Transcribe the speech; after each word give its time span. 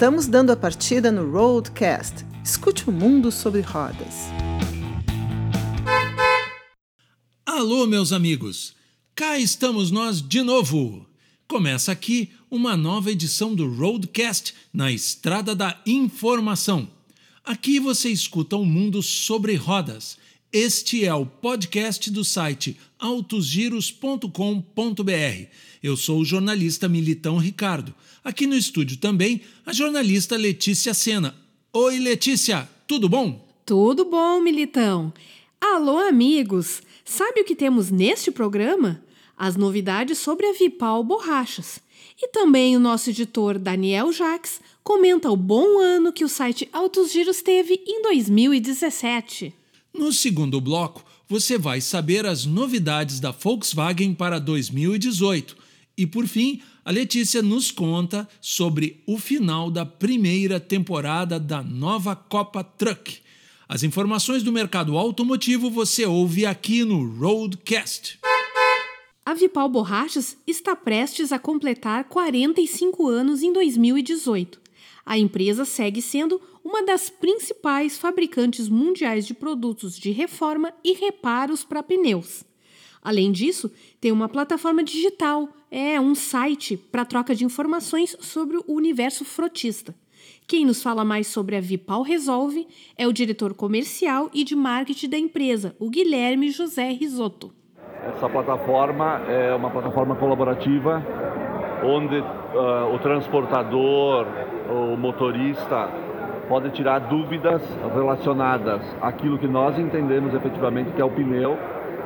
Estamos 0.00 0.26
dando 0.26 0.48
a 0.48 0.56
partida 0.56 1.12
no 1.12 1.30
Roadcast. 1.30 2.24
Escute 2.42 2.88
o 2.88 2.90
mundo 2.90 3.30
sobre 3.30 3.60
rodas. 3.60 4.30
Alô, 7.44 7.86
meus 7.86 8.10
amigos! 8.10 8.74
Cá 9.14 9.38
estamos 9.38 9.90
nós 9.90 10.26
de 10.26 10.40
novo! 10.40 11.06
Começa 11.46 11.92
aqui 11.92 12.32
uma 12.50 12.78
nova 12.78 13.10
edição 13.10 13.54
do 13.54 13.70
Roadcast 13.70 14.54
na 14.72 14.90
Estrada 14.90 15.54
da 15.54 15.78
Informação. 15.84 16.88
Aqui 17.44 17.78
você 17.78 18.08
escuta 18.08 18.56
o 18.56 18.64
mundo 18.64 19.02
sobre 19.02 19.54
rodas. 19.54 20.16
Este 20.52 21.04
é 21.04 21.14
o 21.14 21.24
podcast 21.24 22.10
do 22.10 22.24
site 22.24 22.76
autosgiros.com.br. 22.98 25.46
Eu 25.80 25.96
sou 25.96 26.18
o 26.18 26.24
jornalista 26.24 26.88
Militão 26.88 27.36
Ricardo. 27.36 27.94
Aqui 28.24 28.48
no 28.48 28.56
estúdio 28.56 28.96
também 28.96 29.42
a 29.64 29.72
jornalista 29.72 30.36
Letícia 30.36 30.92
Sena. 30.92 31.36
Oi, 31.72 32.00
Letícia, 32.00 32.68
tudo 32.88 33.08
bom? 33.08 33.48
Tudo 33.64 34.04
bom, 34.04 34.40
Militão. 34.40 35.12
Alô, 35.60 35.98
amigos! 35.98 36.82
Sabe 37.04 37.42
o 37.42 37.44
que 37.44 37.54
temos 37.54 37.88
neste 37.88 38.32
programa? 38.32 39.00
As 39.38 39.54
novidades 39.54 40.18
sobre 40.18 40.46
a 40.46 40.52
Vipal 40.52 41.04
Borrachas. 41.04 41.78
E 42.20 42.26
também 42.26 42.76
o 42.76 42.80
nosso 42.80 43.10
editor 43.10 43.56
Daniel 43.56 44.12
Jacques 44.12 44.60
comenta 44.82 45.30
o 45.30 45.36
bom 45.36 45.78
ano 45.78 46.12
que 46.12 46.24
o 46.24 46.28
site 46.28 46.68
Autos 46.72 47.12
Giros 47.12 47.40
teve 47.40 47.80
em 47.86 48.02
2017. 48.02 49.59
No 49.92 50.12
segundo 50.12 50.60
bloco, 50.60 51.04
você 51.28 51.58
vai 51.58 51.80
saber 51.80 52.26
as 52.26 52.44
novidades 52.44 53.20
da 53.20 53.30
Volkswagen 53.30 54.14
para 54.14 54.38
2018. 54.38 55.56
E 55.96 56.06
por 56.06 56.26
fim, 56.26 56.62
a 56.84 56.90
Letícia 56.90 57.42
nos 57.42 57.70
conta 57.70 58.28
sobre 58.40 59.02
o 59.06 59.18
final 59.18 59.70
da 59.70 59.84
primeira 59.84 60.58
temporada 60.58 61.38
da 61.38 61.62
nova 61.62 62.16
Copa 62.16 62.64
Truck. 62.64 63.18
As 63.68 63.82
informações 63.82 64.42
do 64.42 64.50
mercado 64.50 64.96
automotivo 64.96 65.70
você 65.70 66.04
ouve 66.06 66.46
aqui 66.46 66.84
no 66.84 67.06
Roadcast. 67.18 68.18
A 69.24 69.34
Vipal 69.34 69.68
Borrachas 69.68 70.36
está 70.46 70.74
prestes 70.74 71.30
a 71.30 71.38
completar 71.38 72.04
45 72.04 73.06
anos 73.06 73.42
em 73.42 73.52
2018. 73.52 74.60
A 75.10 75.18
empresa 75.18 75.64
segue 75.64 76.00
sendo 76.00 76.40
uma 76.64 76.84
das 76.84 77.10
principais 77.10 77.98
fabricantes 77.98 78.68
mundiais 78.68 79.26
de 79.26 79.34
produtos 79.34 79.98
de 79.98 80.12
reforma 80.12 80.72
e 80.84 80.92
reparos 80.92 81.64
para 81.64 81.82
pneus. 81.82 82.44
Além 83.02 83.32
disso, 83.32 83.72
tem 84.00 84.12
uma 84.12 84.28
plataforma 84.28 84.84
digital, 84.84 85.48
é 85.68 86.00
um 86.00 86.14
site 86.14 86.76
para 86.76 87.04
troca 87.04 87.34
de 87.34 87.44
informações 87.44 88.16
sobre 88.20 88.58
o 88.58 88.64
universo 88.68 89.24
frotista. 89.24 89.92
Quem 90.46 90.64
nos 90.64 90.80
fala 90.80 91.04
mais 91.04 91.26
sobre 91.26 91.56
a 91.56 91.60
Vipal 91.60 92.02
Resolve 92.02 92.68
é 92.96 93.08
o 93.08 93.12
diretor 93.12 93.52
comercial 93.52 94.30
e 94.32 94.44
de 94.44 94.54
marketing 94.54 95.08
da 95.08 95.18
empresa, 95.18 95.74
o 95.80 95.90
Guilherme 95.90 96.50
José 96.50 96.88
Risotto. 96.92 97.52
Essa 98.00 98.28
plataforma 98.28 99.22
é 99.26 99.52
uma 99.56 99.70
plataforma 99.70 100.14
colaborativa 100.14 101.04
onde 101.84 102.18
uh, 102.18 102.94
o 102.94 102.98
transportador, 102.98 104.26
o 104.68 104.96
motorista 104.96 105.88
pode 106.48 106.70
tirar 106.70 106.98
dúvidas 106.98 107.62
relacionadas 107.94 108.82
àquilo 109.00 109.38
que 109.38 109.46
nós 109.46 109.78
entendemos 109.78 110.34
efetivamente 110.34 110.90
que 110.92 111.00
é 111.00 111.04
o 111.04 111.10
pneu, 111.10 111.56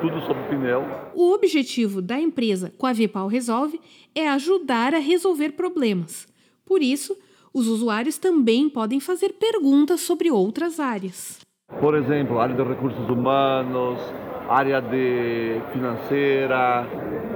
tudo 0.00 0.20
sobre 0.20 0.42
o 0.42 0.48
pneu. 0.48 0.84
O 1.14 1.32
objetivo 1.32 2.02
da 2.02 2.20
empresa 2.20 2.72
com 2.76 2.86
a 2.86 2.92
Vipal 2.92 3.26
Resolve 3.26 3.80
é 4.14 4.28
ajudar 4.28 4.94
a 4.94 4.98
resolver 4.98 5.52
problemas. 5.52 6.28
Por 6.66 6.82
isso, 6.82 7.16
os 7.54 7.68
usuários 7.68 8.18
também 8.18 8.68
podem 8.68 9.00
fazer 9.00 9.34
perguntas 9.34 10.00
sobre 10.00 10.30
outras 10.30 10.78
áreas. 10.78 11.40
Por 11.80 11.94
exemplo, 11.94 12.38
área 12.38 12.54
de 12.54 12.62
recursos 12.62 13.08
humanos, 13.08 13.98
área 14.48 14.80
de 14.80 15.60
financeira, 15.72 16.86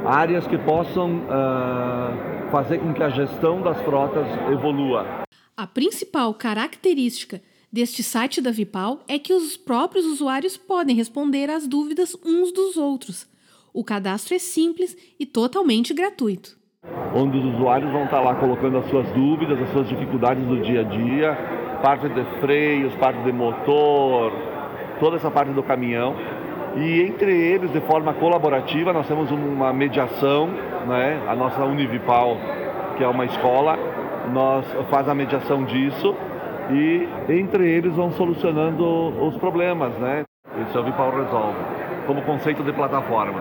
áreas 0.04 0.46
que 0.46 0.58
possam 0.58 1.19
uh, 1.19 2.50
fazer 2.50 2.78
com 2.78 2.92
que 2.92 3.02
a 3.02 3.08
gestão 3.08 3.62
das 3.62 3.80
frotas 3.82 4.26
evolua. 4.52 5.24
A 5.56 5.66
principal 5.66 6.34
característica 6.34 7.41
deste 7.72 8.02
site 8.02 8.41
da 8.41 8.50
Vipal 8.50 9.00
é 9.08 9.19
que 9.19 9.32
os 9.32 9.56
próprios 9.56 10.04
usuários 10.06 10.56
podem 10.56 10.96
responder 10.96 11.50
às 11.50 11.66
dúvidas 11.66 12.16
uns 12.24 12.52
dos 12.52 12.76
outros. 12.76 13.26
O 13.72 13.84
cadastro 13.84 14.34
é 14.34 14.38
simples 14.38 14.96
e 15.19 15.26
totalmente 15.26 15.92
gratuito. 15.92 16.56
Onde 17.14 17.38
os 17.38 17.54
usuários 17.54 17.90
vão 17.90 18.04
estar 18.04 18.20
lá 18.20 18.34
colocando 18.34 18.78
as 18.78 18.88
suas 18.88 19.10
dúvidas, 19.12 19.60
as 19.60 19.70
suas 19.72 19.88
dificuldades 19.88 20.44
do 20.46 20.60
dia 20.62 20.80
a 20.80 20.84
dia, 20.84 21.36
parte 21.82 22.08
de 22.08 22.25
freios, 22.40 22.94
parte 22.94 23.22
de 23.25 23.32
motor, 23.32 24.32
toda 25.00 25.16
essa 25.16 25.30
parte 25.30 25.52
do 25.52 25.62
caminhão 25.62 26.14
e 26.76 27.02
entre 27.02 27.32
eles, 27.32 27.72
de 27.72 27.80
forma 27.80 28.14
colaborativa, 28.14 28.92
nós 28.92 29.06
temos 29.06 29.30
uma 29.30 29.72
mediação, 29.72 30.48
né? 30.86 31.22
a 31.26 31.34
nossa 31.34 31.64
Univipal, 31.64 32.36
que 32.96 33.04
é 33.04 33.08
uma 33.08 33.24
escola, 33.24 33.78
nós 34.32 34.64
faz 34.90 35.08
a 35.08 35.14
mediação 35.14 35.64
disso 35.64 36.14
e 36.70 37.08
entre 37.32 37.68
eles 37.68 37.94
vão 37.94 38.12
solucionando 38.12 38.84
os 39.24 39.36
problemas, 39.36 39.92
né? 39.98 40.24
Esse 40.66 40.76
é 40.76 40.80
o 40.80 40.84
Vipal 40.84 41.10
Resolve, 41.10 41.58
como 42.06 42.22
conceito 42.22 42.62
de 42.62 42.72
plataforma. 42.72 43.40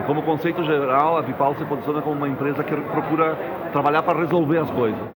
E 0.00 0.06
como 0.06 0.22
conceito 0.22 0.64
geral, 0.64 1.16
a 1.16 1.20
Vipal 1.20 1.54
se 1.56 1.64
posiciona 1.64 2.02
como 2.02 2.16
uma 2.16 2.28
empresa 2.28 2.64
que 2.64 2.74
procura 2.74 3.36
trabalhar 3.72 4.02
para 4.02 4.18
resolver 4.18 4.58
as 4.58 4.70
coisas. 4.70 5.14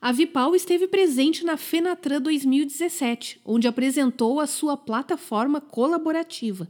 A 0.00 0.12
Vipal 0.12 0.54
esteve 0.54 0.86
presente 0.86 1.44
na 1.44 1.56
Fenatran 1.56 2.20
2017, 2.20 3.40
onde 3.44 3.66
apresentou 3.66 4.38
a 4.38 4.46
sua 4.46 4.76
plataforma 4.76 5.60
colaborativa. 5.60 6.68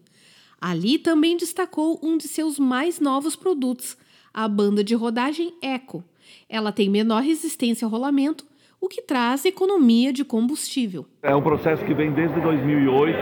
Ali 0.67 0.99
também 0.99 1.37
destacou 1.37 2.01
um 2.03 2.17
de 2.17 2.27
seus 2.27 2.59
mais 2.59 2.99
novos 2.99 3.37
produtos, 3.37 3.99
a 4.33 4.49
banda 4.49 4.83
de 4.83 4.95
rodagem 4.95 5.53
Eco. 5.61 6.03
Ela 6.49 6.73
tem 6.73 6.89
menor 6.89 7.21
resistência 7.21 7.85
ao 7.85 7.91
rolamento, 7.91 8.47
o 8.81 8.89
que 8.89 9.03
traz 9.03 9.45
economia 9.45 10.11
de 10.11 10.25
combustível. 10.25 11.05
É 11.23 11.37
um 11.37 11.43
processo 11.43 11.85
que 11.85 11.93
vem 11.93 12.13
desde 12.13 12.41
2008, 12.41 13.19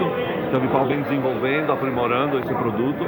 que 0.51 0.57
a 0.57 0.59
Vipal 0.61 0.87
vem 0.87 1.03
desenvolvendo, 1.03 1.73
aprimorando 1.73 2.39
esse 2.39 2.55
produto. 2.55 3.03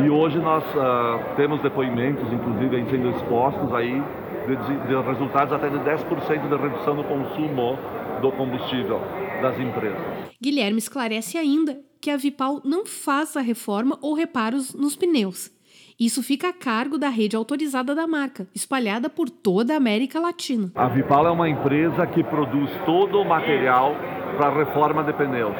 E 0.00 0.08
hoje 0.08 0.38
nós 0.38 0.62
uh, 0.62 1.34
temos 1.34 1.60
depoimentos, 1.60 2.32
inclusive, 2.32 2.88
sendo 2.88 3.10
expostos 3.16 3.74
aí, 3.74 4.00
de, 4.46 4.86
de 4.86 5.08
resultados 5.08 5.52
até 5.52 5.68
de 5.68 5.78
10% 5.78 6.48
de 6.48 6.56
redução 6.56 6.94
no 6.94 7.02
consumo 7.02 7.76
do 8.22 8.30
combustível 8.30 9.00
das 9.42 9.58
empresas. 9.58 10.00
Guilherme 10.40 10.78
esclarece 10.78 11.36
ainda 11.36 11.84
que 12.00 12.10
a 12.10 12.16
Vipal 12.16 12.60
não 12.64 12.86
faz 12.86 13.36
a 13.36 13.40
reforma 13.40 13.98
ou 14.00 14.14
reparos 14.14 14.74
nos 14.74 14.96
pneus. 14.96 15.50
Isso 15.98 16.22
fica 16.22 16.50
a 16.50 16.52
cargo 16.52 16.98
da 16.98 17.08
rede 17.08 17.36
autorizada 17.36 17.94
da 17.94 18.06
marca, 18.06 18.46
espalhada 18.54 19.08
por 19.08 19.30
toda 19.30 19.72
a 19.72 19.78
América 19.78 20.20
Latina. 20.20 20.70
A 20.74 20.88
Vipal 20.88 21.26
é 21.26 21.30
uma 21.30 21.48
empresa 21.48 22.06
que 22.06 22.22
produz 22.22 22.70
todo 22.84 23.18
o 23.18 23.24
material 23.24 23.94
para 24.36 24.50
reforma 24.52 25.02
de 25.02 25.14
pneus. 25.14 25.56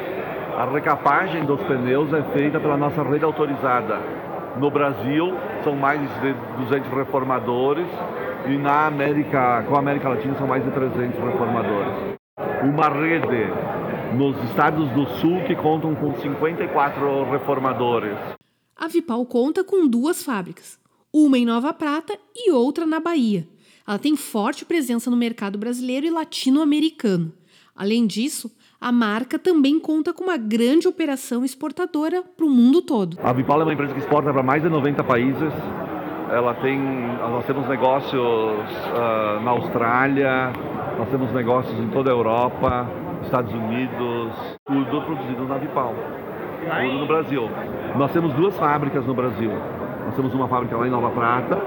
A 0.55 0.65
recapagem 0.65 1.43
dos 1.45 1.59
pneus 1.61 2.13
é 2.13 2.21
feita 2.33 2.59
pela 2.59 2.77
nossa 2.77 3.01
rede 3.01 3.25
autorizada. 3.25 3.99
No 4.59 4.69
Brasil, 4.69 5.33
são 5.63 5.75
mais 5.75 6.01
de 6.21 6.33
200 6.65 6.91
reformadores 6.91 7.87
e 8.47 8.57
na 8.57 8.87
América, 8.87 9.63
com 9.67 9.75
a 9.75 9.79
América 9.79 10.09
Latina, 10.09 10.35
são 10.35 10.47
mais 10.47 10.63
de 10.63 10.71
300 10.71 11.19
reformadores. 11.19 12.17
Uma 12.63 12.89
rede 12.89 13.51
nos 14.15 14.37
estados 14.49 14.89
do 14.91 15.05
sul 15.19 15.43
que 15.45 15.55
contam 15.55 15.95
com 15.95 16.15
54 16.15 17.29
reformadores. 17.29 18.17
A 18.75 18.87
Vipal 18.87 19.25
conta 19.25 19.63
com 19.63 19.87
duas 19.87 20.23
fábricas, 20.23 20.79
uma 21.11 21.37
em 21.37 21.45
Nova 21.45 21.73
Prata 21.73 22.17
e 22.35 22.51
outra 22.51 22.85
na 22.85 22.99
Bahia. 22.99 23.47
Ela 23.87 23.97
tem 23.97 24.15
forte 24.15 24.65
presença 24.65 25.09
no 25.09 25.17
mercado 25.17 25.57
brasileiro 25.57 26.05
e 26.05 26.09
latino-americano. 26.09 27.31
Além 27.75 28.05
disso, 28.05 28.51
a 28.79 28.91
marca 28.91 29.39
também 29.39 29.79
conta 29.79 30.13
com 30.13 30.25
uma 30.25 30.37
grande 30.37 30.87
operação 30.87 31.43
exportadora 31.43 32.21
para 32.21 32.45
o 32.45 32.49
mundo 32.49 32.81
todo. 32.81 33.17
A 33.23 33.33
Vipal 33.33 33.61
é 33.61 33.63
uma 33.63 33.73
empresa 33.73 33.93
que 33.93 33.99
exporta 33.99 34.31
para 34.31 34.43
mais 34.43 34.61
de 34.61 34.69
90 34.69 35.03
países. 35.03 35.53
Ela 36.29 36.53
tem, 36.55 36.79
nós 36.79 37.45
temos 37.45 37.67
negócios 37.67 38.13
uh, 38.13 39.41
na 39.43 39.51
Austrália, 39.51 40.51
nós 40.97 41.09
temos 41.09 41.31
negócios 41.31 41.79
em 41.79 41.87
toda 41.89 42.11
a 42.11 42.13
Europa, 42.13 42.87
Estados 43.27 43.53
Unidos, 43.53 44.31
tudo 44.65 45.01
produzido 45.01 45.43
na 45.45 45.57
Vipal, 45.57 45.93
tudo 46.61 46.99
no 46.99 47.07
Brasil. 47.07 47.43
Nós 47.97 48.11
temos 48.11 48.33
duas 48.33 48.55
fábricas 48.55 49.05
no 49.05 49.13
Brasil. 49.13 49.51
Nós 50.05 50.15
temos 50.15 50.33
uma 50.33 50.47
fábrica 50.47 50.77
lá 50.77 50.87
em 50.87 50.89
Nova 50.89 51.11
Prata 51.11 51.61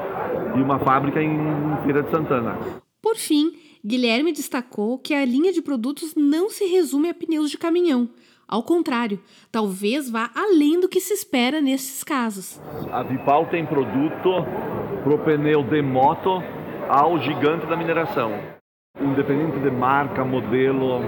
e 0.56 0.62
uma 0.62 0.78
fábrica 0.78 1.22
em 1.22 1.38
Feira 1.84 2.02
de 2.02 2.10
Santana. 2.10 2.58
Por 3.02 3.16
fim, 3.16 3.52
Guilherme 3.84 4.32
destacou 4.32 4.98
que 4.98 5.12
a 5.12 5.24
linha 5.24 5.52
de 5.52 5.60
produtos 5.60 6.14
não 6.16 6.48
se 6.48 6.64
resume 6.64 7.10
a 7.10 7.14
pneus 7.14 7.50
de 7.50 7.58
caminhão. 7.58 8.08
Ao 8.48 8.62
contrário, 8.62 9.20
talvez 9.52 10.10
vá 10.10 10.30
além 10.34 10.80
do 10.80 10.88
que 10.88 11.00
se 11.00 11.12
espera 11.12 11.60
nesses 11.60 12.02
casos. 12.02 12.58
A 12.90 13.02
Vipal 13.02 13.46
tem 13.46 13.66
produto 13.66 14.30
para 15.04 15.14
o 15.14 15.18
pneu 15.18 15.62
de 15.62 15.82
moto 15.82 16.42
ao 16.88 17.18
gigante 17.18 17.66
da 17.66 17.76
mineração. 17.76 18.32
Independente 18.98 19.58
de 19.60 19.70
marca, 19.70 20.24
modelo, 20.24 21.00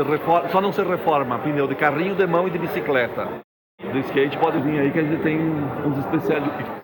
reforma, 0.00 0.50
só 0.50 0.60
não 0.60 0.72
se 0.72 0.82
reforma 0.82 1.38
pneu 1.40 1.66
de 1.66 1.74
carrinho, 1.74 2.14
de 2.14 2.26
mão 2.26 2.46
e 2.46 2.50
de 2.50 2.58
bicicleta. 2.58 3.42
Do 3.80 3.98
skate 3.98 4.38
pode 4.38 4.60
vir 4.62 4.78
aí 4.78 4.92
que 4.92 4.98
a 4.98 5.02
gente 5.02 5.22
tem 5.22 5.38
uns 5.38 5.98
especialistas. 5.98 6.82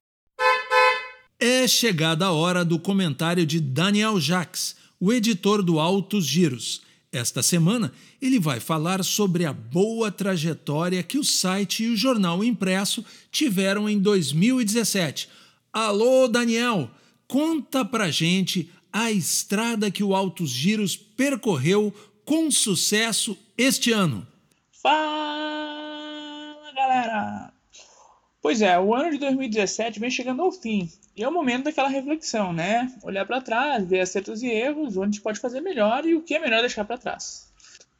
É 1.40 1.68
chegada 1.68 2.26
a 2.26 2.32
hora 2.32 2.64
do 2.64 2.78
comentário 2.78 3.46
de 3.46 3.60
Daniel 3.60 4.20
Jacques, 4.20 4.76
o 4.98 5.12
editor 5.12 5.62
do 5.62 5.78
Altos 5.78 6.26
Giros. 6.26 6.82
Esta 7.12 7.42
semana, 7.42 7.92
ele 8.20 8.38
vai 8.38 8.60
falar 8.60 9.02
sobre 9.02 9.46
a 9.46 9.52
boa 9.52 10.10
trajetória 10.10 11.02
que 11.02 11.16
o 11.16 11.24
site 11.24 11.84
e 11.84 11.88
o 11.88 11.96
jornal 11.96 12.44
impresso 12.44 13.04
tiveram 13.30 13.88
em 13.88 13.98
2017. 13.98 15.28
Alô, 15.72 16.28
Daniel, 16.28 16.90
conta 17.26 17.84
pra 17.84 18.10
gente 18.10 18.70
a 18.92 19.10
estrada 19.10 19.90
que 19.90 20.02
o 20.02 20.14
Altos 20.14 20.50
Giros 20.50 20.96
percorreu 20.96 21.94
com 22.28 22.50
sucesso 22.50 23.38
este 23.56 23.90
ano. 23.90 24.26
Fala, 24.82 26.70
galera! 26.76 27.50
Pois 28.42 28.60
é, 28.60 28.78
o 28.78 28.94
ano 28.94 29.12
de 29.12 29.16
2017 29.16 29.98
vem 29.98 30.10
chegando 30.10 30.42
ao 30.42 30.52
fim 30.52 30.90
e 31.16 31.22
é 31.22 31.28
o 31.28 31.32
momento 31.32 31.64
daquela 31.64 31.88
reflexão, 31.88 32.52
né? 32.52 32.92
Olhar 33.02 33.24
para 33.24 33.40
trás, 33.40 33.88
ver 33.88 34.00
acertos 34.00 34.42
e 34.42 34.46
erros, 34.46 34.98
onde 34.98 35.22
pode 35.22 35.40
fazer 35.40 35.62
melhor 35.62 36.04
e 36.04 36.14
o 36.14 36.20
que 36.20 36.34
é 36.34 36.38
melhor 36.38 36.60
deixar 36.60 36.84
para 36.84 36.98
trás. 36.98 37.50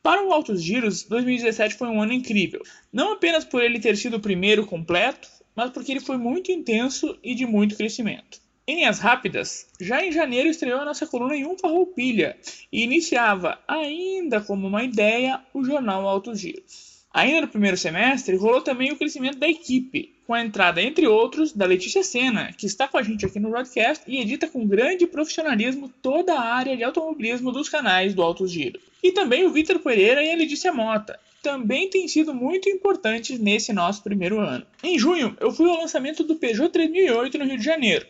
Para 0.02 0.22
o 0.22 0.30
Altos 0.30 0.62
Giros, 0.62 1.04
2017 1.04 1.76
foi 1.76 1.88
um 1.88 2.02
ano 2.02 2.12
incrível. 2.12 2.60
Não 2.92 3.12
apenas 3.12 3.46
por 3.46 3.62
ele 3.62 3.80
ter 3.80 3.96
sido 3.96 4.18
o 4.18 4.20
primeiro 4.20 4.66
completo, 4.66 5.26
mas 5.56 5.70
porque 5.70 5.90
ele 5.90 6.00
foi 6.00 6.18
muito 6.18 6.52
intenso 6.52 7.18
e 7.24 7.34
de 7.34 7.46
muito 7.46 7.78
crescimento. 7.78 8.42
Em 8.68 8.74
linhas 8.74 8.98
rápidas, 8.98 9.66
já 9.80 10.04
em 10.04 10.12
janeiro 10.12 10.50
estreou 10.50 10.78
a 10.78 10.84
nossa 10.84 11.06
coluna 11.06 11.34
em 11.34 11.46
um 11.46 11.56
farroupilha 11.56 12.36
e 12.70 12.82
iniciava, 12.82 13.58
ainda 13.66 14.42
como 14.42 14.66
uma 14.66 14.84
ideia, 14.84 15.40
o 15.54 15.64
jornal 15.64 16.06
Altos 16.06 16.38
Giros. 16.38 17.06
Ainda 17.10 17.40
no 17.40 17.48
primeiro 17.48 17.78
semestre, 17.78 18.36
rolou 18.36 18.60
também 18.60 18.92
o 18.92 18.96
crescimento 18.96 19.38
da 19.38 19.48
equipe, 19.48 20.14
com 20.26 20.34
a 20.34 20.44
entrada, 20.44 20.82
entre 20.82 21.06
outros, 21.06 21.54
da 21.54 21.64
Letícia 21.64 22.04
Senna, 22.04 22.52
que 22.52 22.66
está 22.66 22.86
com 22.86 22.98
a 22.98 23.02
gente 23.02 23.24
aqui 23.24 23.40
no 23.40 23.48
broadcast 23.48 24.04
e 24.06 24.20
edita 24.20 24.46
com 24.46 24.66
grande 24.66 25.06
profissionalismo 25.06 25.90
toda 26.02 26.34
a 26.34 26.54
área 26.54 26.76
de 26.76 26.84
automobilismo 26.84 27.50
dos 27.50 27.70
canais 27.70 28.12
do 28.12 28.20
Altos 28.20 28.50
Giro. 28.50 28.78
E 29.02 29.12
também 29.12 29.46
o 29.46 29.50
Vitor 29.50 29.78
Pereira 29.78 30.22
e 30.22 30.30
a 30.30 30.36
Letícia 30.36 30.74
Mota, 30.74 31.18
também 31.42 31.88
têm 31.88 32.06
sido 32.06 32.34
muito 32.34 32.68
importantes 32.68 33.38
nesse 33.38 33.72
nosso 33.72 34.02
primeiro 34.02 34.38
ano. 34.38 34.66
Em 34.82 34.98
junho, 34.98 35.34
eu 35.40 35.50
fui 35.50 35.70
ao 35.70 35.78
lançamento 35.78 36.22
do 36.22 36.36
Peugeot 36.36 36.68
3008 36.68 37.38
no 37.38 37.44
Rio 37.46 37.56
de 37.56 37.64
Janeiro, 37.64 38.04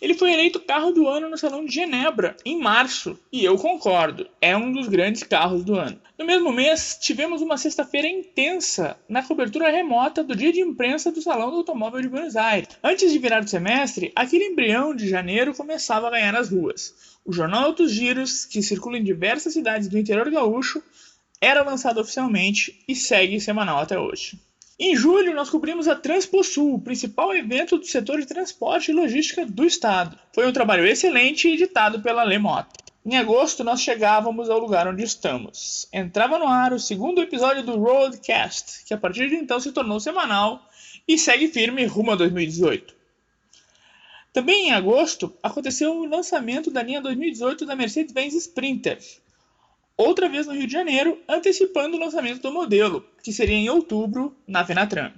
ele 0.00 0.14
foi 0.14 0.32
eleito 0.32 0.60
carro 0.60 0.92
do 0.92 1.06
ano 1.06 1.28
no 1.28 1.38
Salão 1.38 1.64
de 1.64 1.74
Genebra, 1.74 2.36
em 2.44 2.58
março, 2.58 3.18
e 3.32 3.44
eu 3.44 3.56
concordo, 3.56 4.28
é 4.40 4.56
um 4.56 4.72
dos 4.72 4.88
grandes 4.88 5.22
carros 5.22 5.64
do 5.64 5.74
ano. 5.74 6.00
No 6.18 6.24
mesmo 6.24 6.52
mês, 6.52 6.98
tivemos 7.00 7.42
uma 7.42 7.56
sexta-feira 7.56 8.08
intensa 8.08 8.98
na 9.08 9.22
cobertura 9.22 9.70
remota 9.70 10.24
do 10.24 10.34
dia 10.34 10.52
de 10.52 10.60
imprensa 10.60 11.12
do 11.12 11.22
Salão 11.22 11.50
do 11.50 11.58
Automóvel 11.58 12.00
de 12.00 12.08
Buenos 12.08 12.36
Aires. 12.36 12.68
Antes 12.82 13.12
de 13.12 13.18
virar 13.18 13.42
o 13.42 13.48
semestre, 13.48 14.12
aquele 14.16 14.46
embrião 14.46 14.94
de 14.94 15.08
janeiro 15.08 15.54
começava 15.54 16.08
a 16.08 16.10
ganhar 16.10 16.34
as 16.34 16.50
ruas. 16.50 17.18
O 17.24 17.32
jornal 17.32 17.64
Autos 17.64 17.92
Giros, 17.92 18.44
que 18.44 18.62
circula 18.62 18.98
em 18.98 19.04
diversas 19.04 19.52
cidades 19.52 19.88
do 19.88 19.98
interior 19.98 20.30
gaúcho, 20.30 20.82
era 21.40 21.62
lançado 21.62 22.00
oficialmente 22.00 22.82
e 22.88 22.96
segue 22.96 23.40
semanal 23.40 23.78
até 23.78 23.98
hoje. 23.98 24.40
Em 24.80 24.94
julho, 24.94 25.34
nós 25.34 25.50
cobrimos 25.50 25.88
a 25.88 25.96
Transposul, 25.96 26.74
o 26.74 26.80
principal 26.80 27.34
evento 27.34 27.78
do 27.78 27.84
setor 27.84 28.20
de 28.20 28.26
transporte 28.26 28.92
e 28.92 28.94
logística 28.94 29.44
do 29.44 29.64
estado. 29.64 30.16
Foi 30.32 30.46
um 30.46 30.52
trabalho 30.52 30.86
excelente 30.86 31.48
editado 31.48 32.00
pela 32.00 32.22
Lemota. 32.22 32.78
Em 33.04 33.16
agosto, 33.16 33.64
nós 33.64 33.80
chegávamos 33.80 34.48
ao 34.48 34.60
lugar 34.60 34.86
onde 34.86 35.02
estamos. 35.02 35.88
Entrava 35.92 36.38
no 36.38 36.46
ar 36.46 36.72
o 36.72 36.78
segundo 36.78 37.20
episódio 37.20 37.64
do 37.64 37.76
Roadcast, 37.76 38.84
que 38.84 38.94
a 38.94 38.98
partir 38.98 39.28
de 39.28 39.34
então 39.34 39.58
se 39.58 39.72
tornou 39.72 39.98
semanal 39.98 40.64
e 41.08 41.18
segue 41.18 41.48
firme 41.48 41.84
rumo 41.84 42.12
a 42.12 42.14
2018. 42.14 42.94
Também 44.32 44.68
em 44.68 44.72
agosto, 44.72 45.34
aconteceu 45.42 45.92
o 45.92 46.06
lançamento 46.06 46.70
da 46.70 46.84
linha 46.84 47.00
2018 47.00 47.66
da 47.66 47.74
Mercedes-Benz 47.74 48.34
Sprinter, 48.34 48.98
outra 49.98 50.28
vez 50.28 50.46
no 50.46 50.54
Rio 50.54 50.68
de 50.68 50.72
Janeiro, 50.72 51.18
antecipando 51.28 51.96
o 51.96 52.00
lançamento 52.00 52.40
do 52.40 52.52
modelo, 52.52 53.04
que 53.22 53.32
seria 53.32 53.56
em 53.56 53.68
outubro 53.68 54.34
na 54.46 54.64
Fenatran. 54.64 55.12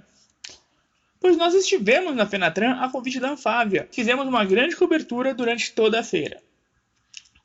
Pois 1.19 1.37
nós 1.37 1.53
estivemos 1.53 2.15
na 2.15 2.25
Fenatran 2.25 2.73
a 2.81 2.89
convite 2.89 3.19
da 3.19 3.29
Anfávia, 3.29 3.87
fizemos 3.91 4.27
uma 4.27 4.43
grande 4.43 4.75
cobertura 4.75 5.35
durante 5.35 5.71
toda 5.71 5.99
a 5.99 6.03
feira. 6.03 6.41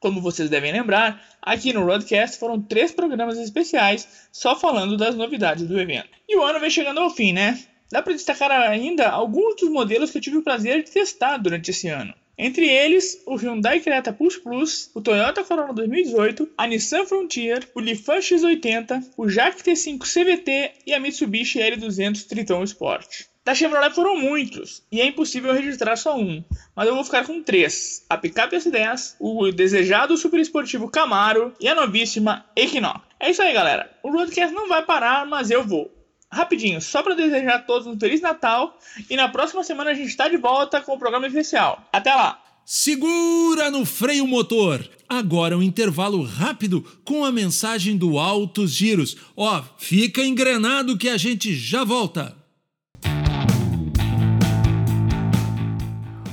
Como 0.00 0.20
vocês 0.20 0.48
devem 0.48 0.72
lembrar, 0.72 1.22
aqui 1.42 1.72
no 1.72 1.84
Roadcast 1.84 2.38
foram 2.38 2.60
três 2.60 2.92
programas 2.92 3.38
especiais 3.38 4.28
só 4.32 4.56
falando 4.56 4.96
das 4.96 5.14
novidades 5.14 5.66
do 5.66 5.78
evento. 5.78 6.08
E 6.28 6.36
o 6.36 6.42
ano 6.42 6.60
vem 6.60 6.70
chegando 6.70 7.00
ao 7.00 7.10
fim, 7.10 7.32
né? 7.32 7.62
Dá 7.90 8.02
para 8.02 8.12
destacar 8.12 8.50
ainda 8.50 9.08
alguns 9.08 9.56
dos 9.56 9.70
modelos 9.70 10.10
que 10.10 10.18
eu 10.18 10.22
tive 10.22 10.38
o 10.38 10.42
prazer 10.42 10.82
de 10.82 10.90
testar 10.90 11.36
durante 11.36 11.70
esse 11.70 11.88
ano. 11.88 12.14
Entre 12.38 12.68
eles, 12.68 13.22
o 13.24 13.36
Hyundai 13.36 13.80
Creta 13.80 14.12
Plus 14.12 14.36
Plus, 14.36 14.90
o 14.94 15.00
Toyota 15.00 15.42
Corolla 15.42 15.72
2018, 15.72 16.50
a 16.58 16.66
Nissan 16.66 17.06
Frontier, 17.06 17.66
o 17.74 17.80
Lifan 17.80 18.18
X80, 18.18 19.02
o 19.16 19.26
Jack 19.26 19.62
T5 19.62 20.00
CVT 20.00 20.72
e 20.86 20.92
a 20.92 21.00
Mitsubishi 21.00 21.60
L200 21.60 22.26
Triton 22.26 22.62
Sport. 22.64 23.24
Da 23.42 23.54
Chevrolet 23.54 23.94
foram 23.94 24.20
muitos, 24.20 24.82
e 24.92 25.00
é 25.00 25.06
impossível 25.06 25.54
registrar 25.54 25.96
só 25.96 26.18
um, 26.18 26.44
mas 26.74 26.88
eu 26.88 26.94
vou 26.94 27.04
ficar 27.04 27.24
com 27.24 27.42
três: 27.42 28.04
a 28.10 28.18
picape 28.18 28.56
S10, 28.56 29.14
o 29.18 29.50
desejado 29.50 30.16
super 30.16 30.40
esportivo 30.40 30.90
Camaro 30.90 31.54
e 31.58 31.68
a 31.68 31.74
novíssima 31.74 32.44
Equinox. 32.54 33.00
É 33.18 33.30
isso 33.30 33.40
aí, 33.40 33.54
galera. 33.54 33.90
O 34.02 34.10
Roadcast 34.10 34.54
não 34.54 34.68
vai 34.68 34.84
parar, 34.84 35.24
mas 35.26 35.50
eu 35.50 35.64
vou 35.64 35.95
rapidinho, 36.36 36.80
só 36.80 37.02
para 37.02 37.14
desejar 37.14 37.56
a 37.56 37.58
todos 37.58 37.86
um 37.86 37.98
Feliz 37.98 38.20
Natal 38.20 38.78
e 39.08 39.16
na 39.16 39.28
próxima 39.28 39.64
semana 39.64 39.90
a 39.90 39.94
gente 39.94 40.08
está 40.08 40.28
de 40.28 40.36
volta 40.36 40.80
com 40.80 40.92
o 40.92 40.98
programa 40.98 41.26
especial. 41.26 41.82
Até 41.92 42.14
lá! 42.14 42.42
Segura 42.64 43.70
no 43.70 43.84
freio 43.84 44.26
motor! 44.26 44.88
Agora 45.08 45.56
um 45.56 45.62
intervalo 45.62 46.22
rápido 46.24 46.84
com 47.04 47.24
a 47.24 47.30
mensagem 47.30 47.96
do 47.96 48.18
Altos 48.18 48.72
Giros. 48.72 49.16
Ó, 49.36 49.62
fica 49.78 50.20
engrenado 50.20 50.98
que 50.98 51.08
a 51.08 51.16
gente 51.16 51.54
já 51.54 51.84
volta! 51.84 52.36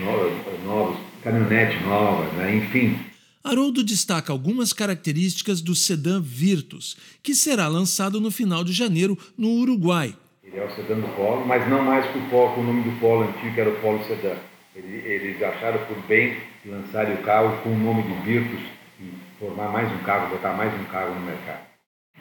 novos, 0.64 0.98
caminhonete 1.22 1.82
nova, 1.84 2.24
né? 2.34 2.56
enfim. 2.56 2.98
Haroldo 3.42 3.82
destaca 3.82 4.32
algumas 4.32 4.72
características 4.72 5.62
do 5.62 5.74
sedã 5.74 6.20
Virtus, 6.20 6.96
que 7.22 7.34
será 7.34 7.66
lançado 7.66 8.20
no 8.20 8.30
final 8.30 8.62
de 8.62 8.72
janeiro 8.72 9.16
no 9.38 9.48
Uruguai. 9.48 10.14
Ele 10.44 10.58
é 10.58 10.64
o 10.64 10.70
sedã 10.70 10.96
do 10.96 11.08
Polo, 11.16 11.46
mas 11.46 11.68
não 11.68 11.82
mais 11.82 12.04
com 12.06 12.18
o, 12.18 12.28
Polo, 12.28 12.54
com 12.54 12.60
o 12.60 12.64
nome 12.64 12.82
do 12.82 13.00
Polo 13.00 13.22
antigo, 13.22 13.54
que 13.54 13.60
era 13.60 13.70
o 13.70 13.80
Polo 13.80 14.04
Sedã. 14.04 14.36
Eles 14.74 15.42
acharam 15.42 15.84
por 15.86 15.96
bem 16.06 16.36
lançarem 16.64 17.14
o 17.14 17.22
carro 17.22 17.56
com 17.62 17.70
o 17.70 17.78
nome 17.78 18.02
de 18.02 18.14
Virtus 18.22 18.60
e 19.00 19.10
formar 19.38 19.68
mais 19.68 19.90
um 19.92 19.98
carro, 20.04 20.30
botar 20.30 20.52
mais 20.52 20.72
um 20.78 20.84
carro 20.84 21.14
no 21.14 21.20
mercado. 21.20 21.66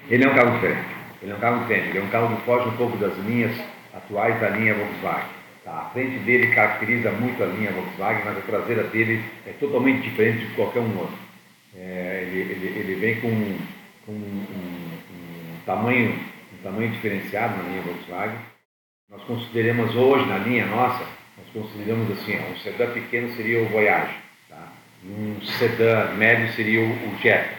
Ele 0.09 0.23
é 0.23 0.29
um 0.29 0.35
carro 0.35 0.55
diferente. 0.55 0.96
Ele 1.21 1.31
é 1.31 1.35
um 1.35 1.39
carro 1.39 1.61
diferente. 1.61 1.89
Ele 1.89 1.99
é 1.99 2.03
um 2.03 2.09
carro 2.09 2.35
que 2.35 2.41
foge 2.43 2.69
um 2.69 2.77
pouco 2.77 2.97
das 2.97 3.17
linhas 3.19 3.55
atuais 3.93 4.39
da 4.39 4.49
linha 4.49 4.73
Volkswagen. 4.73 5.29
Tá? 5.63 5.71
A 5.71 5.89
frente 5.91 6.19
dele 6.19 6.53
caracteriza 6.53 7.11
muito 7.11 7.41
a 7.43 7.47
linha 7.47 7.71
Volkswagen, 7.71 8.23
mas 8.25 8.37
a 8.37 8.41
traseira 8.41 8.83
dele 8.83 9.23
é 9.45 9.51
totalmente 9.59 10.09
diferente 10.09 10.45
de 10.45 10.53
qualquer 10.53 10.79
um 10.79 10.97
outro. 10.97 11.17
É, 11.75 12.27
ele, 12.27 12.39
ele, 12.39 12.79
ele, 12.79 12.95
vem 12.95 13.21
com, 13.21 13.29
com 14.05 14.11
um, 14.11 14.15
um, 14.15 14.97
um, 15.11 15.57
tamanho, 15.65 16.17
um 16.53 16.63
tamanho 16.63 16.91
diferenciado 16.91 17.57
na 17.57 17.69
linha 17.69 17.81
Volkswagen. 17.81 18.39
Nós 19.09 19.23
consideramos 19.23 19.95
hoje, 19.95 20.25
na 20.25 20.37
linha 20.37 20.65
nossa, 20.65 21.05
nós 21.37 21.47
consideramos 21.53 22.11
assim, 22.11 22.37
um 22.37 22.57
sedã 22.57 22.91
pequeno 22.91 23.33
seria 23.35 23.61
o 23.61 23.69
Voyage, 23.69 24.13
tá? 24.49 24.71
um 25.05 25.39
sedã 25.41 26.13
médio 26.13 26.51
seria 26.53 26.81
o, 26.81 26.91
o 26.91 27.17
Jetta, 27.21 27.53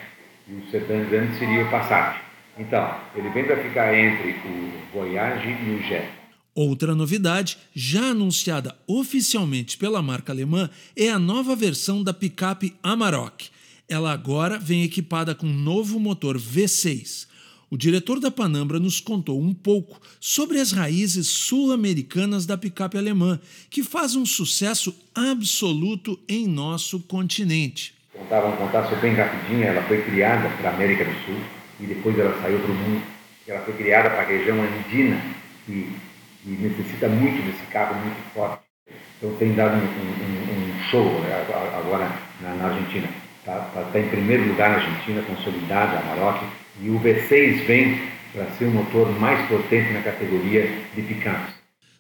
e 0.47 0.53
um 0.53 0.67
sedã 0.71 1.03
grande 1.05 1.39
seria 1.39 1.63
o 1.63 1.71
Passat. 1.71 2.28
Então, 2.59 2.93
ele 3.15 3.31
vem 3.31 3.45
para 3.45 3.63
ficar 3.63 3.97
entre 3.97 4.31
o 4.31 4.73
Voyage 4.93 5.49
e 5.49 5.71
o 5.71 5.83
Jetta. 5.83 6.19
Outra 6.55 6.93
novidade, 6.93 7.57
já 7.73 8.11
anunciada 8.11 8.77
oficialmente 8.85 9.79
pela 9.79 10.03
marca 10.03 10.33
alemã, 10.33 10.69
é 10.97 11.09
a 11.09 11.19
nova 11.19 11.55
versão 11.55 12.03
da 12.03 12.13
picape 12.13 12.75
Amarok. 12.83 13.49
Ela 13.89 14.13
agora 14.13 14.59
vem 14.59 14.83
equipada 14.83 15.37
com 15.37 15.47
um 15.47 15.53
novo 15.53 16.01
motor 16.01 16.37
V6. 16.37 17.29
O 17.71 17.77
diretor 17.77 18.19
da 18.19 18.31
Panambra 18.31 18.81
nos 18.81 18.99
contou 18.99 19.41
um 19.41 19.55
pouco 19.55 20.01
sobre 20.19 20.59
as 20.59 20.73
raízes 20.73 21.29
sul-americanas 21.29 22.45
da 22.45 22.59
picape 22.59 22.99
alemã, 22.99 23.39
que 23.71 23.85
faz 23.85 24.17
um 24.17 24.27
sucesso 24.27 24.93
absoluto 25.15 26.19
em 26.29 26.49
nosso 26.49 26.99
continente. 27.01 27.95
Contar, 28.13 28.41
vamos 28.41 28.59
contar 28.59 29.01
bem 29.01 29.15
rapidinho, 29.15 29.63
ela 29.63 29.83
foi 29.87 30.03
criada 30.03 30.49
para 30.57 30.71
a 30.71 30.75
América 30.75 31.05
do 31.05 31.25
Sul 31.25 31.58
e 31.81 31.87
depois 31.87 32.19
ela 32.19 32.41
saiu 32.41 32.59
para 32.59 32.71
o 32.71 32.75
mundo. 32.75 33.03
Ela 33.47 33.61
foi 33.61 33.75
criada 33.75 34.11
para 34.11 34.23
a 34.23 34.27
região 34.27 34.57
andina 34.63 35.21
e, 35.69 35.91
e, 36.45 36.51
necessita 36.51 37.09
muito 37.09 37.43
desse 37.47 37.65
carro 37.73 37.95
muito 38.01 38.35
forte. 38.35 38.63
Então 39.17 39.35
tem 39.37 39.55
dado 39.55 39.77
um, 39.77 39.81
um, 39.81 40.77
um 40.77 40.83
show 40.91 41.07
agora 41.77 42.11
na, 42.41 42.55
na 42.55 42.65
Argentina. 42.69 43.09
Está 43.41 43.61
tá, 43.61 43.83
tá 43.85 43.99
em 43.99 44.09
primeiro 44.09 44.47
lugar 44.47 44.71
na 44.71 44.77
Argentina, 44.77 45.23
consolidada 45.23 45.99
a 45.99 46.03
Maroc, 46.03 46.43
e 46.81 46.91
o 46.91 47.01
V6 47.01 47.67
vem 47.67 48.01
para 48.33 48.51
ser 48.53 48.67
o 48.67 48.71
motor 48.71 49.11
mais 49.19 49.49
potente 49.49 49.93
na 49.93 50.03
categoria 50.03 50.71
de 50.95 51.03
picapes. 51.03 51.55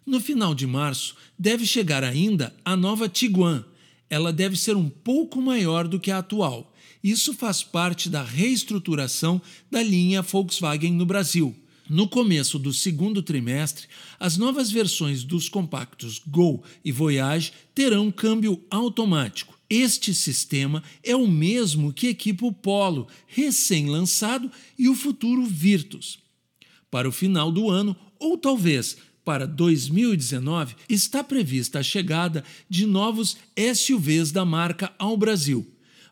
No 0.06 0.20
final 0.20 0.54
de 0.54 0.66
março, 0.66 1.16
deve 1.38 1.66
chegar 1.66 2.04
ainda 2.04 2.54
a 2.64 2.76
nova 2.76 3.08
Tiguan. 3.08 3.64
Ela 4.10 4.32
deve 4.32 4.56
ser 4.56 4.76
um 4.76 4.88
pouco 4.88 5.40
maior 5.40 5.86
do 5.86 5.98
que 6.00 6.10
a 6.10 6.18
atual 6.18 6.72
isso 7.02 7.32
faz 7.34 7.62
parte 7.62 8.08
da 8.08 8.22
reestruturação 8.22 9.40
da 9.70 9.82
linha 9.82 10.22
Volkswagen 10.22 10.92
no 10.92 11.06
Brasil. 11.06 11.54
No 11.88 12.06
começo 12.06 12.58
do 12.58 12.72
segundo 12.72 13.22
trimestre, 13.22 13.86
as 14.20 14.36
novas 14.36 14.70
versões 14.70 15.24
dos 15.24 15.48
compactos 15.48 16.20
Gol 16.26 16.62
e 16.84 16.92
Voyage 16.92 17.52
terão 17.74 18.10
câmbio 18.10 18.62
automático. 18.70 19.58
Este 19.70 20.12
sistema 20.12 20.82
é 21.02 21.16
o 21.16 21.26
mesmo 21.26 21.92
que 21.92 22.08
equipa 22.08 22.44
o 22.44 22.52
Polo, 22.52 23.08
recém-lançado, 23.26 24.50
e 24.78 24.88
o 24.88 24.94
futuro 24.94 25.44
Virtus. 25.46 26.18
Para 26.90 27.08
o 27.08 27.12
final 27.12 27.50
do 27.50 27.70
ano, 27.70 27.96
ou 28.18 28.36
talvez 28.36 28.96
para 29.24 29.46
2019, 29.46 30.74
está 30.88 31.22
prevista 31.22 31.78
a 31.78 31.82
chegada 31.82 32.44
de 32.68 32.86
novos 32.86 33.36
SUVs 33.74 34.32
da 34.32 34.44
marca 34.44 34.92
ao 34.98 35.16
Brasil. 35.16 35.66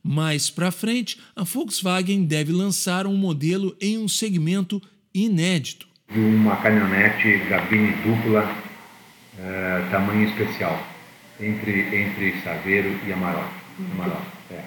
Mais 0.09 0.49
para 0.49 0.71
frente, 0.71 1.21
a 1.35 1.43
Volkswagen 1.43 2.27
deve 2.27 2.53
lançar 2.53 3.09
um 3.09 3.17
modelo 3.17 3.77
em 3.81 3.99
um 3.99 4.07
segmento 4.07 4.81
inédito. 5.13 5.89
Uma 6.15 6.55
caminhonete 6.59 7.39
gabine 7.49 7.91
dupla, 8.05 8.45
uh, 8.45 9.91
tamanho 9.91 10.29
especial, 10.29 10.81
entre, 11.41 11.81
entre 11.93 12.41
Saveiro 12.45 12.97
e 13.05 13.13
Amarok. 13.13 13.51
Amarok 13.95 14.23
é. 14.53 14.63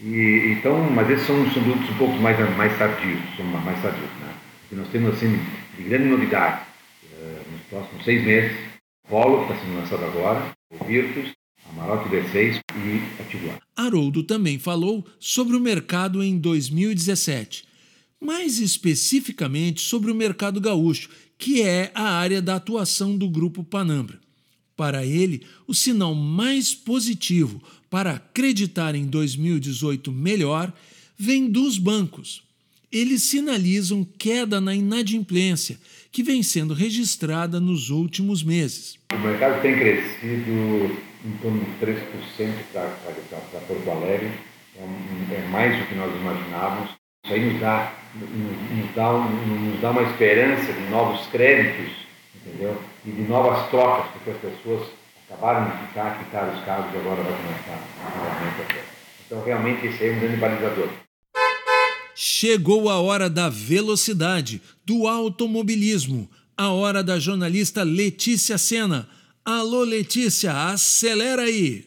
e, 0.00 0.52
então, 0.58 0.78
mas 0.90 1.08
esses 1.08 1.26
são, 1.26 1.50
são 1.50 1.62
produtos 1.62 1.88
um 1.88 1.96
pouco 1.96 2.18
mais, 2.18 2.38
mais 2.54 2.76
tardios, 2.78 3.22
são 3.38 3.46
mais 3.46 3.80
tardios. 3.80 4.10
Né? 4.20 4.34
E 4.70 4.74
nós 4.74 4.88
temos 4.88 5.14
assim, 5.14 5.40
de 5.78 5.82
grande 5.84 6.10
novidade, 6.10 6.60
uh, 7.04 7.50
nos 7.50 7.62
próximos 7.70 8.04
seis 8.04 8.22
meses, 8.22 8.54
Polo, 9.08 9.46
que 9.46 9.52
está 9.54 9.64
sendo 9.64 9.78
lançado 9.78 10.04
agora, 10.04 10.52
o 10.78 10.84
Virtus, 10.84 11.32
V6 11.84 12.60
e 12.76 13.22
a 13.22 13.24
Tiguan. 13.24 13.58
Haroldo 13.76 14.22
também 14.22 14.58
falou 14.58 15.04
sobre 15.18 15.56
o 15.56 15.60
mercado 15.60 16.22
em 16.22 16.38
2017, 16.38 17.64
mais 18.20 18.58
especificamente 18.58 19.80
sobre 19.80 20.10
o 20.10 20.14
mercado 20.14 20.60
gaúcho, 20.60 21.10
que 21.38 21.62
é 21.62 21.90
a 21.94 22.10
área 22.10 22.40
da 22.40 22.56
atuação 22.56 23.16
do 23.16 23.28
Grupo 23.28 23.62
Panambra. 23.62 24.18
Para 24.76 25.06
ele, 25.06 25.42
o 25.66 25.74
sinal 25.74 26.14
mais 26.14 26.74
positivo 26.74 27.62
para 27.88 28.14
acreditar 28.14 28.94
em 28.94 29.06
2018 29.06 30.10
melhor 30.10 30.72
vem 31.16 31.48
dos 31.48 31.78
bancos. 31.78 32.42
Eles 32.90 33.22
sinalizam 33.22 34.04
queda 34.18 34.60
na 34.60 34.74
inadimplência, 34.74 35.78
que 36.10 36.22
vem 36.22 36.42
sendo 36.42 36.74
registrada 36.74 37.60
nos 37.60 37.90
últimos 37.90 38.42
meses. 38.42 38.96
O 39.12 39.18
mercado 39.18 39.60
tem 39.62 39.74
crescido 39.76 40.96
em 41.24 41.32
torno 41.38 41.60
de 41.60 41.86
3% 41.86 41.96
para 42.72 43.60
Porto 43.66 43.90
Alegre, 43.90 44.30
é, 44.76 45.34
é, 45.34 45.48
mais 45.48 45.78
do 45.78 45.86
que 45.86 45.94
nós 45.94 46.14
imaginávamos. 46.14 46.90
Isso 47.24 47.34
aí 47.34 47.52
nos 47.52 47.60
dá, 47.60 47.92
nos, 48.14 48.94
dá, 48.94 49.12
nos 49.12 49.80
dá 49.80 49.90
uma 49.90 50.02
esperança 50.02 50.72
de 50.72 50.82
novos 50.90 51.26
créditos, 51.28 51.92
entendeu? 52.34 52.78
E 53.06 53.10
de 53.10 53.22
novas 53.22 53.70
trocas, 53.70 54.10
porque 54.12 54.30
as 54.30 54.36
pessoas 54.36 54.88
acabaram 55.26 55.70
de 55.70 55.86
ficar, 55.86 56.18
quitaram 56.18 56.52
os 56.52 56.64
carros 56.64 56.92
e 56.92 56.98
agora 56.98 57.22
vai 57.22 57.36
começar 57.36 57.80
novamente 58.14 58.60
a. 58.60 58.84
Então, 59.26 59.42
realmente, 59.42 59.86
esse 59.86 60.04
aí 60.04 60.10
é 60.10 60.12
um 60.12 60.20
grande 60.20 60.36
balizador. 60.36 60.88
Chegou 62.14 62.90
a 62.90 63.00
hora 63.00 63.30
da 63.30 63.48
velocidade, 63.48 64.60
do 64.84 65.08
automobilismo, 65.08 66.30
a 66.56 66.68
hora 66.68 67.02
da 67.02 67.18
jornalista 67.18 67.82
Letícia 67.82 68.58
Sena 68.58 69.08
Alô, 69.46 69.82
Letícia, 69.82 70.70
acelera 70.70 71.42
aí! 71.42 71.84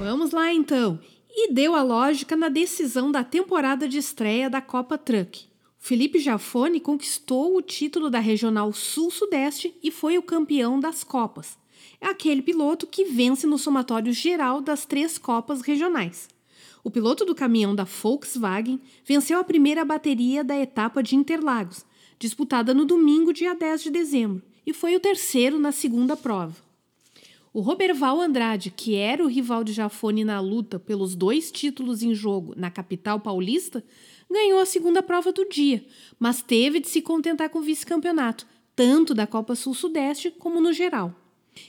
Vamos 0.00 0.32
lá 0.32 0.52
então. 0.52 0.98
E 1.30 1.52
deu 1.52 1.76
a 1.76 1.82
lógica 1.84 2.34
na 2.34 2.48
decisão 2.48 3.12
da 3.12 3.22
temporada 3.22 3.86
de 3.86 3.98
estreia 3.98 4.50
da 4.50 4.60
Copa 4.60 4.98
Truck. 4.98 5.44
Felipe 5.78 6.18
Jafone 6.18 6.80
conquistou 6.80 7.56
o 7.56 7.62
título 7.62 8.10
da 8.10 8.18
Regional 8.18 8.72
Sul-Sudeste 8.72 9.72
e 9.80 9.92
foi 9.92 10.18
o 10.18 10.22
campeão 10.22 10.80
das 10.80 11.04
Copas. 11.04 11.56
É 12.00 12.08
aquele 12.08 12.42
piloto 12.42 12.84
que 12.84 13.04
vence 13.04 13.46
no 13.46 13.58
somatório 13.58 14.12
geral 14.12 14.60
das 14.60 14.84
três 14.84 15.16
Copas 15.18 15.60
regionais. 15.60 16.28
O 16.82 16.90
piloto 16.90 17.24
do 17.24 17.32
caminhão 17.32 17.76
da 17.76 17.84
Volkswagen 17.84 18.80
venceu 19.04 19.38
a 19.38 19.44
primeira 19.44 19.84
bateria 19.84 20.42
da 20.42 20.58
etapa 20.58 21.00
de 21.00 21.14
Interlagos, 21.14 21.84
disputada 22.18 22.74
no 22.74 22.84
domingo, 22.84 23.32
dia 23.32 23.54
10 23.54 23.84
de 23.84 23.90
dezembro, 23.90 24.49
e 24.66 24.72
foi 24.72 24.96
o 24.96 25.00
terceiro 25.00 25.58
na 25.58 25.72
segunda 25.72 26.16
prova. 26.16 26.56
O 27.52 27.60
Roberval 27.60 28.20
Andrade, 28.20 28.70
que 28.70 28.94
era 28.94 29.24
o 29.24 29.28
rival 29.28 29.64
de 29.64 29.72
Jafone 29.72 30.24
na 30.24 30.38
luta 30.40 30.78
pelos 30.78 31.16
dois 31.16 31.50
títulos 31.50 32.02
em 32.02 32.14
jogo 32.14 32.54
na 32.56 32.70
capital 32.70 33.18
paulista, 33.18 33.84
ganhou 34.30 34.60
a 34.60 34.66
segunda 34.66 35.02
prova 35.02 35.32
do 35.32 35.44
dia, 35.48 35.84
mas 36.18 36.42
teve 36.42 36.78
de 36.78 36.88
se 36.88 37.02
contentar 37.02 37.48
com 37.48 37.58
o 37.58 37.62
vice-campeonato, 37.62 38.46
tanto 38.76 39.12
da 39.12 39.26
Copa 39.26 39.56
Sul-Sudeste 39.56 40.30
como 40.30 40.60
no 40.60 40.72
geral. 40.72 41.12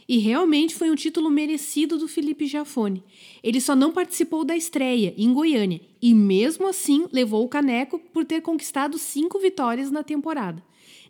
E 0.07 0.19
realmente 0.19 0.75
foi 0.75 0.91
um 0.91 0.95
título 0.95 1.31
merecido 1.31 1.98
do 1.98 2.07
Felipe 2.07 2.45
Jafone. 2.45 3.03
Ele 3.43 3.60
só 3.60 3.75
não 3.75 3.91
participou 3.91 4.45
da 4.45 4.55
estreia, 4.55 5.13
em 5.17 5.33
Goiânia, 5.33 5.81
e 6.00 6.13
mesmo 6.13 6.67
assim 6.67 7.07
levou 7.12 7.43
o 7.43 7.50
caneco 7.50 7.98
por 7.98 8.24
ter 8.24 8.41
conquistado 8.41 9.00
cinco 9.00 9.39
vitórias 9.39 9.89
na 9.89 10.03
temporada. 10.03 10.63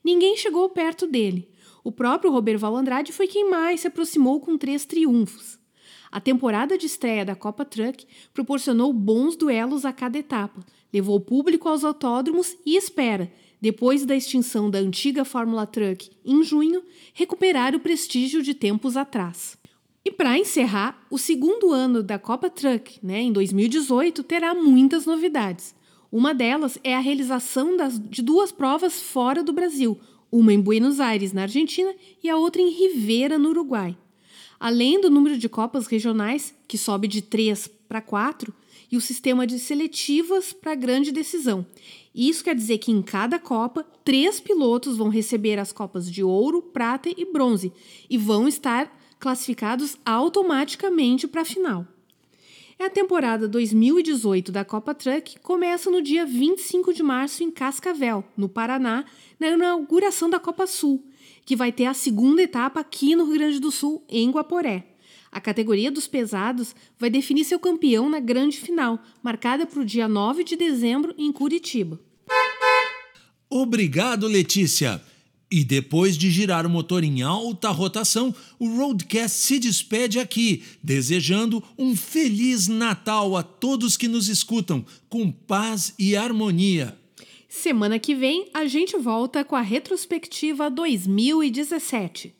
Ninguém 0.03 0.37
chegou 0.37 0.69
perto 0.69 1.05
dele. 1.05 1.50
O 1.83 1.91
próprio 1.91 2.31
Roberval 2.31 2.75
Andrade 2.75 3.11
foi 3.11 3.27
quem 3.27 3.49
mais 3.49 3.81
se 3.81 3.87
aproximou 3.87 4.39
com 4.39 4.57
três 4.57 4.85
triunfos. 4.85 5.59
A 6.11 6.19
temporada 6.19 6.77
de 6.77 6.85
estreia 6.85 7.23
da 7.23 7.35
Copa 7.35 7.63
Truck 7.63 8.05
proporcionou 8.33 8.91
bons 8.91 9.35
duelos 9.35 9.85
a 9.85 9.93
cada 9.93 10.17
etapa, 10.17 10.61
levou 10.93 11.15
o 11.15 11.21
público 11.21 11.69
aos 11.69 11.85
autódromos 11.85 12.55
e 12.65 12.75
espera, 12.75 13.31
depois 13.61 14.05
da 14.05 14.15
extinção 14.15 14.69
da 14.69 14.79
antiga 14.79 15.23
Fórmula 15.23 15.65
Truck 15.65 16.11
em 16.25 16.43
junho, 16.43 16.83
recuperar 17.13 17.73
o 17.73 17.79
prestígio 17.79 18.41
de 18.41 18.53
tempos 18.53 18.97
atrás. 18.97 19.57
E 20.03 20.11
para 20.11 20.37
encerrar, 20.37 21.05
o 21.09 21.17
segundo 21.17 21.71
ano 21.71 22.01
da 22.01 22.17
Copa 22.17 22.49
Truck, 22.49 22.99
né, 23.01 23.21
em 23.21 23.31
2018, 23.31 24.23
terá 24.23 24.53
muitas 24.53 25.05
novidades. 25.05 25.75
Uma 26.11 26.33
delas 26.33 26.77
é 26.83 26.95
a 26.95 26.99
realização 26.99 27.77
das, 27.77 27.97
de 27.97 28.21
duas 28.21 28.51
provas 28.51 28.99
fora 28.99 29.43
do 29.43 29.53
Brasil, 29.53 29.97
uma 30.31 30.53
em 30.53 30.59
Buenos 30.59 30.99
Aires, 30.99 31.33
na 31.33 31.43
Argentina, 31.43 31.93
e 32.23 32.29
a 32.29 32.37
outra 32.37 32.61
em 32.61 32.69
Rivera, 32.69 33.37
no 33.37 33.49
Uruguai. 33.49 33.97
Além 34.59 35.01
do 35.01 35.09
número 35.09 35.37
de 35.37 35.49
Copas 35.49 35.87
regionais, 35.87 36.55
que 36.67 36.77
sobe 36.77 37.07
de 37.07 37.21
3 37.21 37.67
para 37.87 38.01
4, 38.01 38.53
e 38.91 38.97
o 38.97 39.01
sistema 39.01 39.47
de 39.47 39.57
seletivas 39.57 40.51
para 40.51 40.75
grande 40.75 41.11
decisão. 41.11 41.65
Isso 42.13 42.43
quer 42.43 42.53
dizer 42.53 42.77
que 42.77 42.91
em 42.91 43.01
cada 43.01 43.39
Copa, 43.39 43.85
três 44.03 44.39
pilotos 44.41 44.97
vão 44.97 45.07
receber 45.07 45.57
as 45.57 45.71
Copas 45.71 46.11
de 46.11 46.21
ouro, 46.23 46.61
prata 46.61 47.09
e 47.09 47.25
bronze 47.25 47.71
e 48.09 48.17
vão 48.17 48.47
estar 48.47 48.93
classificados 49.17 49.97
automaticamente 50.05 51.27
para 51.27 51.41
a 51.41 51.45
final. 51.45 51.87
A 52.83 52.89
temporada 52.89 53.47
2018 53.47 54.51
da 54.51 54.65
Copa 54.65 54.95
Truck 54.95 55.37
começa 55.41 55.91
no 55.91 56.01
dia 56.01 56.25
25 56.25 56.91
de 56.91 57.03
março 57.03 57.43
em 57.43 57.51
Cascavel, 57.51 58.23
no 58.35 58.49
Paraná, 58.49 59.05
na 59.39 59.49
inauguração 59.49 60.27
da 60.27 60.39
Copa 60.39 60.65
Sul, 60.65 61.05
que 61.45 61.55
vai 61.55 61.71
ter 61.71 61.85
a 61.85 61.93
segunda 61.93 62.41
etapa 62.41 62.79
aqui 62.79 63.15
no 63.15 63.25
Rio 63.25 63.35
Grande 63.35 63.59
do 63.59 63.69
Sul, 63.69 64.03
em 64.09 64.31
Guaporé. 64.31 64.95
A 65.31 65.39
categoria 65.39 65.91
dos 65.91 66.07
pesados 66.07 66.75
vai 66.97 67.11
definir 67.11 67.43
seu 67.43 67.59
campeão 67.59 68.09
na 68.09 68.19
grande 68.19 68.57
final, 68.57 68.99
marcada 69.21 69.67
para 69.67 69.79
o 69.79 69.85
dia 69.85 70.07
9 70.07 70.43
de 70.43 70.55
dezembro 70.55 71.13
em 71.19 71.31
Curitiba. 71.31 71.99
Obrigado, 73.47 74.25
Letícia! 74.25 74.99
E 75.51 75.65
depois 75.65 76.17
de 76.17 76.31
girar 76.31 76.65
o 76.65 76.69
motor 76.69 77.03
em 77.03 77.21
alta 77.21 77.69
rotação, 77.69 78.33
o 78.57 78.69
Roadcast 78.69 79.37
se 79.37 79.59
despede 79.59 80.17
aqui, 80.17 80.63
desejando 80.81 81.61
um 81.77 81.93
feliz 81.93 82.69
Natal 82.69 83.35
a 83.35 83.43
todos 83.43 83.97
que 83.97 84.07
nos 84.07 84.29
escutam, 84.29 84.85
com 85.09 85.29
paz 85.29 85.93
e 85.99 86.15
harmonia. 86.15 86.97
Semana 87.49 87.99
que 87.99 88.15
vem 88.15 88.47
a 88.53 88.65
gente 88.65 88.97
volta 88.97 89.43
com 89.43 89.57
a 89.57 89.61
retrospectiva 89.61 90.69
2017. 90.69 92.33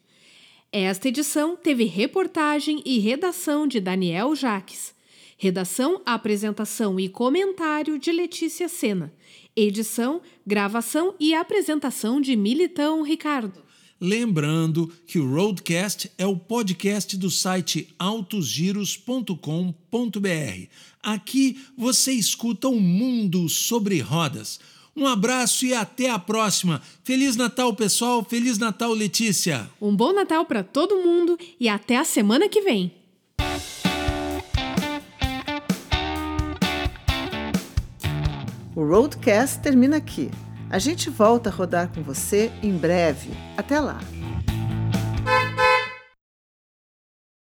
Esta 0.72 1.10
edição 1.10 1.58
teve 1.58 1.84
reportagem 1.84 2.82
e 2.86 2.98
redação 2.98 3.68
de 3.68 3.82
Daniel 3.82 4.34
Jaques. 4.34 4.96
Redação, 5.38 6.02
apresentação 6.06 6.98
e 6.98 7.10
comentário 7.10 8.00
de 8.00 8.10
Letícia 8.10 8.70
Sena. 8.70 9.14
Edição, 9.56 10.22
gravação 10.46 11.14
e 11.20 11.34
apresentação 11.34 12.22
de 12.22 12.36
Militão 12.36 13.02
Ricardo. 13.02 13.62
Lembrando 14.00 14.92
que 15.06 15.20
o 15.20 15.30
Roadcast 15.30 16.12
é 16.18 16.26
o 16.26 16.36
podcast 16.36 17.16
do 17.18 17.30
site 17.30 17.94
autosgiros.com.br. 18.00 19.38
Aqui 21.04 21.60
você 21.78 22.12
escuta 22.12 22.68
o 22.68 22.76
um 22.76 22.80
mundo 22.80 23.48
sobre 23.48 24.00
rodas. 24.00 24.60
Um 24.96 25.06
abraço 25.06 25.66
e 25.66 25.74
até 25.74 26.10
a 26.10 26.18
próxima. 26.18 26.82
Feliz 27.04 27.36
Natal, 27.36 27.74
pessoal. 27.76 28.24
Feliz 28.24 28.58
Natal, 28.58 28.92
Letícia. 28.92 29.70
Um 29.80 29.96
bom 29.96 30.12
Natal 30.14 30.46
para 30.46 30.64
todo 30.64 31.04
mundo 31.04 31.38
e 31.60 31.70
até 31.70 31.98
a 31.98 32.04
semana 32.04 32.50
que 32.50 32.62
vem. 32.62 33.01
O 38.82 38.84
Roadcast 38.84 39.60
termina 39.60 39.98
aqui. 39.98 40.32
A 40.68 40.80
gente 40.80 41.08
volta 41.08 41.52
a 41.52 41.54
rodar 41.54 41.90
com 41.90 42.02
você 42.02 42.52
em 42.64 42.76
breve. 42.76 43.30
Até 43.56 43.80
lá! 43.80 44.00